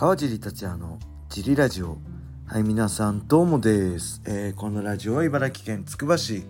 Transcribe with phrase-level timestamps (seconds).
[0.00, 1.98] 川尻達也のジリラジオ。
[2.46, 6.42] はい皆さんどうもです、えー、このラジオは茨城県つくば市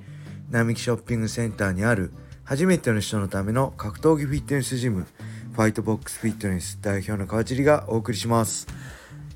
[0.51, 2.13] 並木ショッピングセンターにある
[2.45, 5.05] 初めての人のための格闘技フィットネスジム
[5.53, 8.69] ファイトボックスフィットネス代表の川尻がお送りします。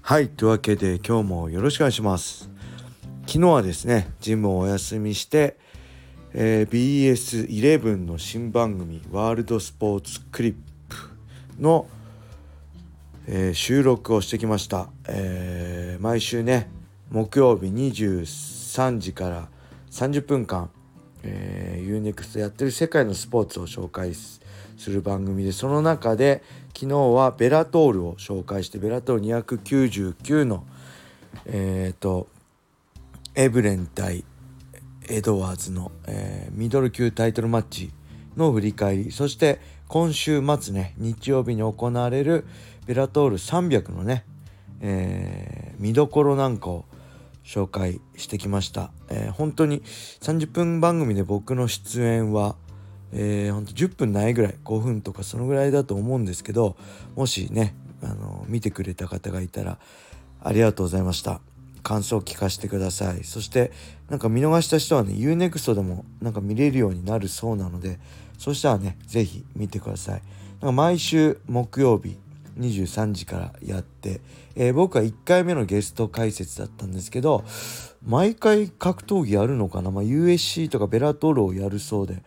[0.00, 2.49] はいというわけで今日もよろしくお願いします。
[3.26, 5.58] 昨日はですねジムをお休みして
[6.35, 7.18] えー、
[7.49, 10.54] BS11 の新番組「ワールドスポーツクリッ
[10.89, 10.96] プ
[11.61, 11.89] の」
[13.27, 16.69] えー、収録をしてきました、えー、毎週ね
[17.11, 19.49] 木曜日23時から
[19.91, 20.71] 30分間、
[21.23, 24.41] えー、UNEXT やってる世界のスポーツを紹介す
[24.89, 26.43] る番組でその中で
[26.75, 30.67] 昨日はベラトールを紹介してベラトール299の
[31.47, 32.28] えっ、ー、と
[33.34, 34.25] エブレン対
[35.09, 37.92] エドワーズの、えー、ミドル級タイトルマッチ
[38.36, 42.45] の振り返りそして今週末ね日曜日に行われる
[42.86, 44.24] ベラトール300のね、
[44.80, 46.84] えー、見どころなんかを
[47.44, 52.56] 紹介してきました、えー、本当に30分番組で僕の出演は、
[53.12, 56.76] えー、本当10分ないぐらい5分とかそのぐらいだと思うんですけど
[57.16, 59.78] もしねあの見てくれた方がいたら
[60.42, 61.41] ありがとうございました。
[61.84, 63.24] 感想を聞かせてください。
[63.24, 63.70] そして
[64.08, 68.00] なんか見逃した人はね UNEXT でもなんか見れるようになるそうなので
[68.38, 70.22] そしたらね是非見てください。
[70.60, 72.16] なんか毎週木曜日
[72.58, 74.20] 23時からやって、
[74.55, 77.44] えー、僕は1回目のゲスト解説だったんですけど
[78.06, 82.22] 毎回格闘技やるのかな、まあ、USC とかベラトールをやるそうで、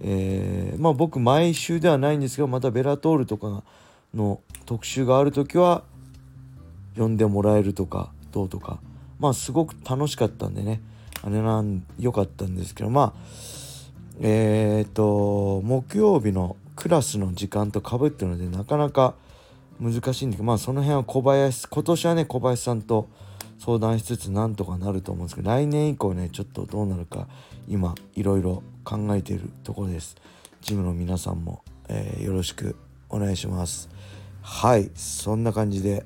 [0.00, 3.62] えー、まあ僕毎週ではないんですけどまたベラトールとか
[4.14, 5.84] の特集がある時は
[6.96, 8.80] 呼んでもらえるとかどうとか。
[9.20, 10.80] まあすごく楽しかったんでね。
[11.22, 13.20] あれなん良かったんですけどまあ
[14.20, 19.14] えっ、ー、と木曜日のクラスの時間とかぶってるのでなかなか
[19.80, 23.08] 難しいんだけどまあその辺は小林今年はね小林さんと
[23.58, 27.28] 相談しつつなんとかなると思うんですけど来年以降ねちょっとどうなるか
[27.68, 30.16] 今いろいろ考えているところです。
[30.60, 32.76] ジムの皆さんも、えー、よろしく
[33.08, 33.88] お願いします。
[34.42, 36.04] はいそんな感じで。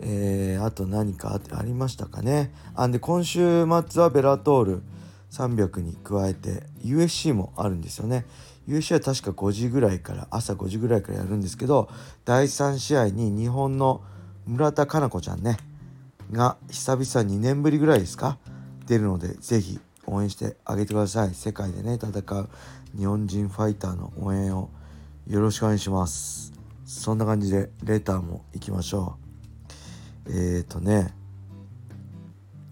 [0.00, 2.52] えー、あと何かありましたかね。
[2.74, 4.82] あんで今週末はベラトール
[5.30, 8.26] 300に加えて USC もあるんですよね。
[8.68, 11.88] USC は確か5時ぐらいから朝5時ぐらいからやるんですけど
[12.24, 14.02] 第3試合に日本の
[14.46, 15.58] 村田佳菜子ちゃんね
[16.32, 18.38] が久々2年ぶりぐらいですか
[18.86, 21.34] 出るので是非応援してあげてください。
[21.34, 22.48] 世界でね戦う
[22.96, 24.70] 日本人ファイターの応援を
[25.26, 26.52] よろしくお願いします。
[26.84, 29.16] そんな感じでレターも行きましょ
[30.26, 30.30] う。
[30.30, 31.14] えっ、ー、とね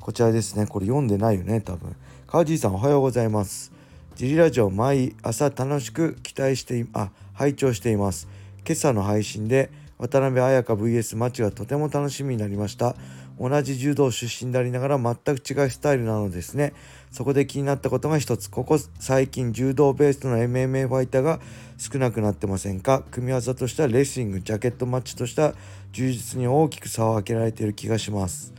[0.01, 0.67] こちらですね。
[0.67, 1.97] これ読んでないよね多分。
[2.27, 3.73] 川地さんおはようございます。
[4.15, 8.29] ジリラジオ毎朝楽しく期待してあ拝聴しています。
[8.65, 12.95] 今朝の配信で渡辺彩香 VS マッチがとても楽しみになりました。
[13.41, 16.75] 同じ柔道出身でありながら全く違うスタイルなのですね。
[17.11, 18.51] そこで気になったことが一つ。
[18.51, 21.41] ここ最近柔道ベースの MMA ファイターが
[21.79, 23.03] 少なくなってませんか？
[23.11, 25.55] 組み技としてはレスリングジャケットマッチとした
[25.93, 28.53] 充実に大きく差を開けられている気がします。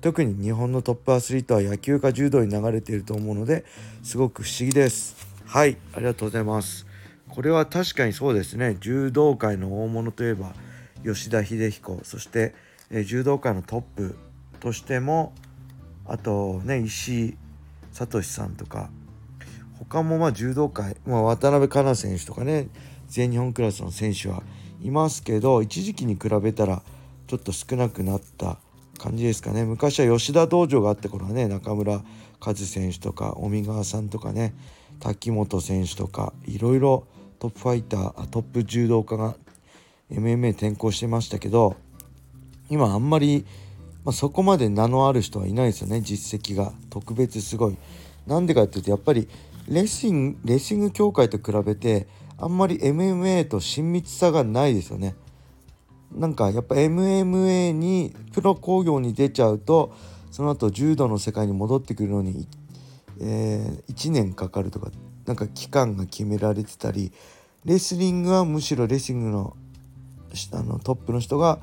[0.00, 3.64] 特に日本のトップアスリートは野球か柔道に流れていると思うので
[4.02, 5.16] すごく不思議です。
[5.46, 6.86] はいありがとうございます。
[7.28, 8.76] これは確かにそうですね。
[8.80, 10.52] 柔道界の大物といえば
[11.04, 12.54] 吉田秀彦そして、
[12.90, 14.16] え柔道界のトップ
[14.60, 15.32] としても
[16.04, 17.36] あとね石井
[17.92, 18.90] 聡さんとか
[19.78, 22.68] 他もまあ柔道界、まあ、渡辺香奈選手とかね
[23.08, 24.42] 全日本クラスの選手は
[24.82, 26.82] いますけど一時期に比べたら
[27.26, 28.58] ちょっと少なくなった
[28.98, 32.02] 感じですかね昔は吉田道場があった頃はね中村
[32.40, 34.54] 和選手とか尾身川さんとかね
[35.00, 37.06] 滝本選手とかいろいろ
[37.38, 39.36] トップファイタートップ柔道家が
[40.10, 41.76] MMA 転向してましたけど
[42.70, 43.44] 今あんまり、
[44.04, 47.76] まあ、そこまで名のある人はいないですよね実績が特別すごい。
[48.26, 49.28] なんでかっていうとやっぱり
[49.68, 52.08] レスリングレスリング協会と比べて
[52.38, 55.14] あんまり MMA と親密さがないですよね。
[56.12, 59.94] なんかやっぱ MMA にプロ工業に出ちゃうと
[60.30, 62.46] その後柔道の世界に戻ってくるのに、
[63.20, 64.90] えー、1年かかるとか
[65.26, 67.12] なんか期間が決められてたり
[67.64, 69.56] レスリングはむしろレスリングの
[70.52, 71.58] あのトップの人が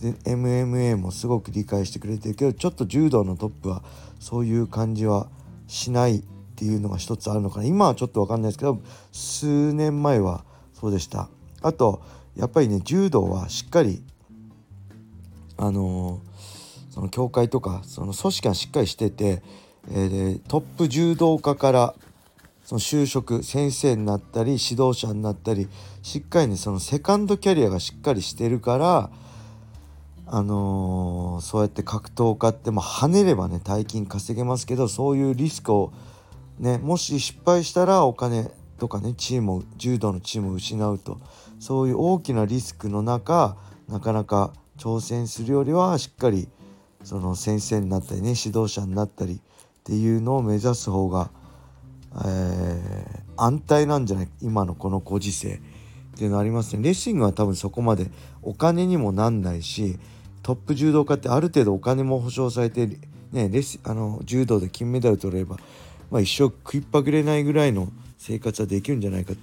[0.00, 3.82] MMA もすごく理解してくれてるけどちょっと柔道のトップは
[4.18, 5.28] そういう感じは
[5.68, 6.22] しないっ
[6.56, 7.66] ていうのが一つあるのかな。
[7.66, 8.80] 今はちょっと分かんないですけど
[9.12, 10.44] 数年前は
[10.74, 11.28] そうでした。
[11.62, 12.02] あと
[12.36, 14.02] やっぱりね柔道はしっかり
[15.56, 19.42] あのー、その協会とかその組織がしっかりしてて、
[19.90, 21.94] えー、トップ柔道家から
[22.64, 25.68] その就職先生になったり指導者になったり
[26.02, 29.10] しっかりねそのセカンドキャリアがしっかりしてるから
[30.28, 35.92] あのー、そうやって格闘家ってま跳ねればね大金稼げますけどそういうリスクを
[36.58, 41.18] ねもし失敗したらお金とかねチームを柔道のチームを失うと
[41.58, 43.56] そういう大きなリスクの中
[43.88, 46.48] なかなか挑戦するよりはしっかり
[47.02, 49.38] その先生になったりね指導者になったりっ
[49.84, 51.30] ていうのを目指す方が、
[52.14, 56.82] えー、安泰なんじゃない今のこのご時世っていうのありますね。
[56.82, 58.10] レッシングは多分そこまで
[58.42, 59.98] お金にもなんないし
[60.42, 62.88] トップ柔道家ってある程度お金も保証されて
[63.32, 65.58] ねレスあの柔道で金メダル取れれば、
[66.10, 67.88] まあ、一生食いっぱぐれないぐらいの
[68.18, 69.36] 生活はできるんじゃないかっ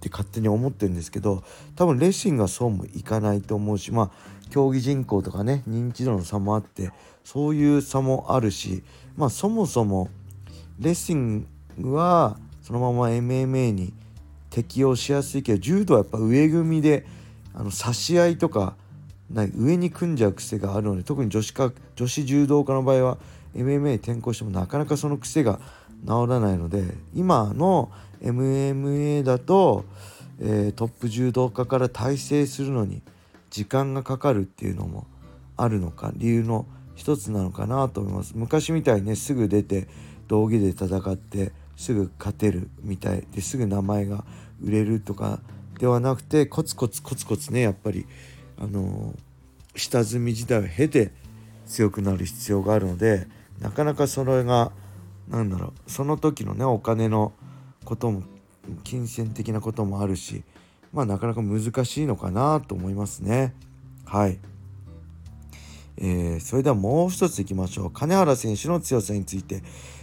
[0.00, 1.42] て勝手に思ってるんですけど
[1.76, 4.10] 多分レッシングはそうもいかないと思うしまあ
[4.50, 6.90] 競技人口とかね認知度の差もあって
[7.24, 8.82] そういう差もあるし
[9.16, 10.08] まあそもそも
[10.78, 11.46] レッシン
[11.78, 13.92] グはそのまま MMA に
[14.48, 17.06] 適応しやすいけど柔道はやっぱ上組で
[17.54, 18.76] あの差し合いとか
[19.30, 23.18] ない上に組んじゃう癖があるので特に女子か女子柔道家の場合は
[23.54, 25.60] MMA に転向してもなかなかその癖が
[26.06, 27.90] 治らないので今の
[28.22, 29.84] MMA だと、
[30.40, 33.02] えー、トップ柔道家から体制するのに
[33.50, 35.06] 時間がかかるっていうのも
[35.56, 38.32] あるのか理由の一つなのかなと思います。
[38.36, 39.88] 昔みたいにねすぐ出て
[40.28, 44.24] 道着で戦ってすぐ勝てるみたいですぐ名前が
[44.62, 45.40] 売れるとか
[45.78, 48.06] ではなくてコツコツコツコツねやっぱり
[48.58, 49.14] あの
[49.74, 51.10] 下積み時代を経て
[51.66, 53.26] 強くなる必要があるので
[53.60, 54.72] なかなかそれが
[55.30, 57.32] なんだろうその時のねお金の
[57.84, 58.22] ことも
[58.84, 60.42] 金銭的なこともあるし
[60.92, 63.54] まあなかなか難しいのかなと思いますね。
[64.04, 64.40] はい、
[65.98, 67.90] えー、それではもう一ついきましょう。
[67.92, 69.62] 金原選手の強さについて。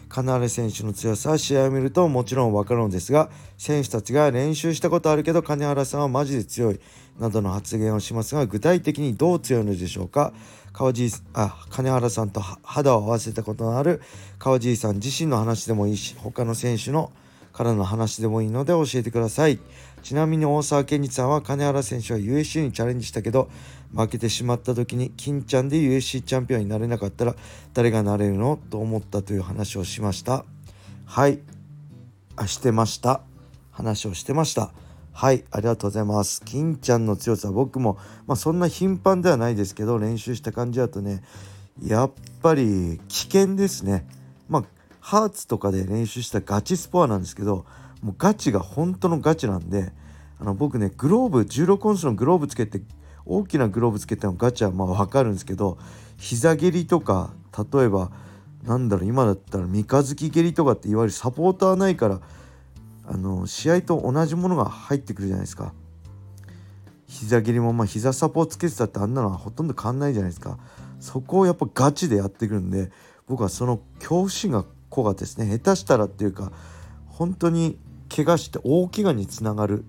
[0.10, 6.80] 金原選手の強さは試合を見るともちろん分かるのですが選手たちが練習したことあるけど金原さんはマジで強い
[7.20, 10.34] などの発言をしますが具体的にどう強いのでしょうか。
[10.74, 14.00] 川地あ金原さんと肌を合わせたことのある
[14.38, 17.12] 川地さん自身の話でもいいし他の選手の
[17.52, 19.60] からの話でもいいので教えてください。
[20.04, 23.50] ちなみに大沢健二さんは金原選手は USC にチャレンジしたけど
[23.94, 27.36] 負けてしまった時に金ちゃんで USC チャンピオンになれなかったら
[27.74, 30.46] 誰がなれるのと思ったという話をしました。
[31.06, 31.40] はい。
[32.36, 33.22] あしてました。
[33.72, 34.72] 話をしてました。
[35.14, 35.44] はい。
[35.52, 36.42] ありがとうございます。
[36.44, 37.98] 金ちゃんの強さ僕も
[38.28, 41.24] まあそんな頻繁ではないですけど練習した感じだとね
[41.84, 42.12] やっ
[42.44, 44.08] ぱり危険ですね。
[44.50, 44.64] まあ
[45.00, 47.66] ハーツとかで練習したガチスポアなんですけど
[48.02, 49.92] もうガチが本当のガチなんで
[50.40, 52.82] あの僕ねグローブ16オンスのグローブつけて
[53.28, 55.78] 大きなグローブつけてのガチャはまあ分かるんですけど
[56.18, 57.34] 膝蹴りとか
[57.74, 58.12] 例えば
[58.64, 62.22] なんだろう今だったら三日月蹴りとかっていわゆるサポーターないから
[63.06, 65.74] あの試合と同じものが入ってくるじゃないですか。
[67.08, 70.58] 膝蹴りもまあ膝サポーつけてたってあんなのはほとんど変わんないじゃないですか。
[71.00, 72.92] そこをやっぱガチでやってくるんで
[73.28, 75.46] 僕はその恐怖心が怖かったですね。
[75.46, 76.52] 下手したらっていうか
[77.08, 77.80] 本当に
[78.14, 79.86] 怪我して大怪我につながる、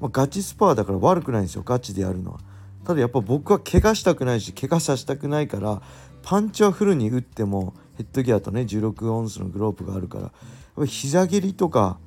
[0.00, 1.62] まあ、ガチスパーだから悪くないんですよ。
[1.64, 2.40] ガチでやるのは。
[2.84, 5.82] ただやっぱ僕は怪我したくないし怪我させたくないから
[6.22, 10.32] パンチはフルに打ってもヘッドギアとね16オンスのグローブがあるか
[10.76, 11.98] ら膝蹴りとか、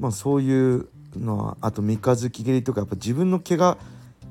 [0.00, 3.78] まあ、そういうのはあと三日月蹴りとかやっぱ自分の毛が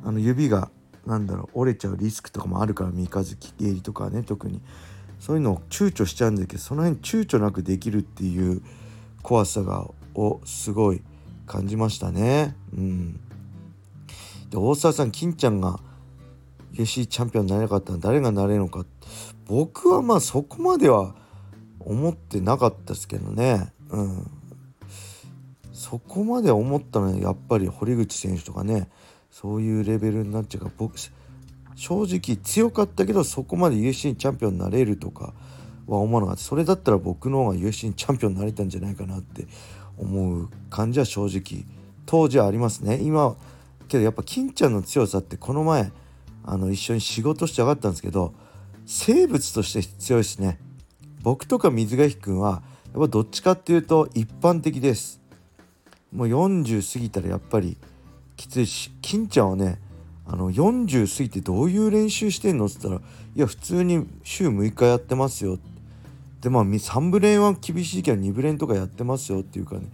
[0.03, 0.69] あの指が
[1.05, 4.61] なんだろう折れちゃうリスクとかもあるから三日月蹴りとかね特に。
[5.19, 8.61] そういうのを躊躇しちゃうんだけどその辺躊躇なくできるっていう
[9.21, 11.01] 怖さがをすごい。
[11.49, 12.55] 感じましたね。
[12.73, 13.19] うん、
[14.51, 15.79] で大沢さん金ちゃんが
[16.73, 18.85] UFC チャンピオンになれなかったら誰がなれるのか。
[19.47, 21.15] 僕はまあそこまでは
[21.79, 23.73] 思ってなかったですけどね。
[23.89, 24.31] うん、
[25.73, 28.87] そこまで思ったのはやっぱり堀口選手とかね
[29.31, 30.71] そういうレベルになっちゃうか。
[30.77, 30.93] 僕
[31.75, 35.33] 正直強かったけどそこまで UFC チャンピオンになれるとか
[35.87, 36.43] は思わなかった。
[36.43, 39.47] それだったら僕の方が UFC チャンピオンになれたんじゃないかなって
[39.99, 41.65] 思う感じは正直
[42.05, 42.99] 当時はありますね。
[43.01, 43.35] 今
[43.87, 45.91] けどやっぱ金ちゃんの強さってこの前
[46.43, 48.33] あの一緒に仕事して上がったんですけど
[48.85, 50.59] 生物として強いですね。
[51.21, 52.63] 僕とか水垣君は
[52.93, 55.19] やっぱどっちかっていうと一般的です。
[56.11, 57.77] もう40過ぎたらやっぱり
[58.35, 59.79] きついし金ちゃんはね
[60.25, 63.01] あの40過ぎてどういう練習してんのっつったらい
[63.35, 65.68] や普通に週6日やってますよって
[66.41, 69.89] でまあ3ブレーンは厳しいけど2ブレーンとかやってますよっていうかね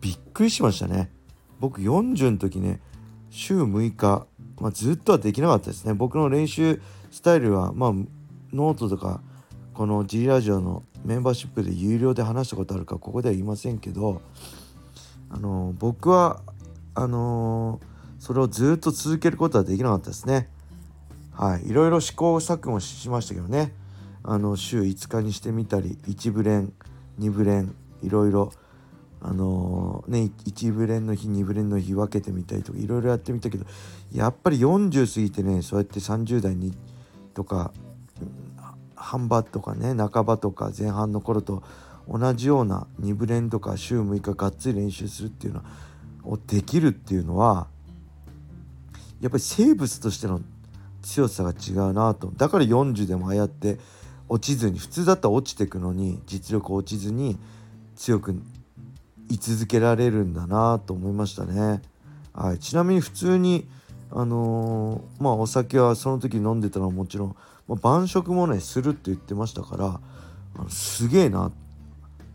[0.00, 1.10] びっくりしましたね。
[1.60, 2.80] 僕40の時ね
[3.30, 4.26] 週6日、
[4.60, 5.94] まあ、ずっとはできなかったですね。
[5.94, 6.80] 僕の練習
[7.10, 7.92] スタイルはまあ
[8.52, 9.20] ノートとか
[9.74, 14.22] この G ラジオのメンバーシップで有料で話したことあるかここでは言いませんけど
[15.30, 16.42] あの僕は
[16.94, 17.80] あの
[18.18, 20.48] それをずっと続けることはできなかったですね。
[21.32, 21.68] はい。
[21.68, 23.72] いろいろ試行錯誤しましたけどね。
[24.22, 26.72] あの週5日にしてみたり1部練
[27.18, 28.52] 2部練いろいろ
[29.20, 33.66] あの、ね1ブレンの日2ブレンの日分けてみたりとかいろいろやってみたけど
[34.12, 36.72] やっぱり40過ぎてねそうやって30代に
[37.34, 37.72] とか
[38.94, 41.62] 半ばとかね半ばとか前半の頃と
[42.08, 45.62] 同じような2ブレンとか週6日がっつり練習するっていうの
[46.24, 47.66] をできるっていうのは
[49.20, 50.40] やっぱり生物としての
[51.02, 52.30] 強さが違うなと。
[52.36, 53.78] だから40でもああやって
[54.28, 57.38] 落ちずに普通だったら落ちてくのに実力落ちずに
[57.96, 58.34] 強く
[59.28, 61.82] 居続けられるんだなと思いましたね。
[62.32, 63.68] はい、ちなみに普通に
[64.10, 70.00] あのー、まあお酒はその時飲んでたのはもちろん、まあ、晩食もねするって言ってましたから
[70.56, 71.50] あのすげえな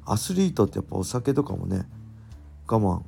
[0.06, 1.86] アスリートってやっぱお酒とかもね
[2.68, 3.04] 我慢っ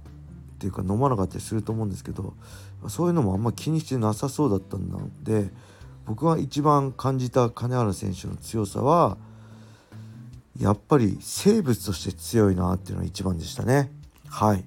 [0.58, 2.34] ていうか飲まなかったりすると思うんですけど
[2.88, 5.50] そういうのもあんま気にしてなさそうだったので
[6.06, 9.18] 僕が一番感じた金原選手の強さは
[10.60, 13.92] やっぱり生物として強いなっていうのが一番でしたね。
[14.28, 14.64] はい。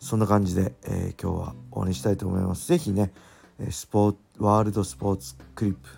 [0.00, 2.66] そんな感じで、えー、今日は終わりにしたいと思います。
[2.66, 3.12] 是非ね
[3.70, 5.88] スポーツワールドスポーツクリップ、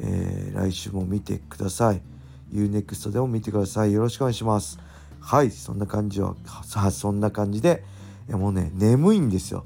[0.00, 2.02] えー、来週も見てください。
[2.52, 3.92] UNEXT でも見てください。
[3.92, 4.78] よろしくお願いします。
[5.20, 5.50] はい。
[5.50, 6.34] そんな感じは
[6.64, 7.84] さあそんな感じで
[8.28, 9.64] もうね眠いんですよ。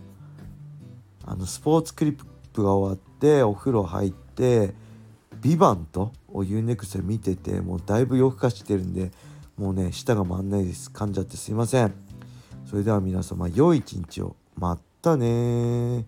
[1.24, 2.24] あのスポーツクリップ
[2.62, 4.74] が終わってお風呂入って
[5.40, 9.12] 「ビバンと UNEXT で見ててもうだいぶ夜更かしてるんで
[9.56, 10.90] もうね舌が回んないです。
[10.92, 11.92] 噛んじゃってすいません。
[12.68, 14.36] それでは皆様良い一日を。
[14.56, 16.04] またね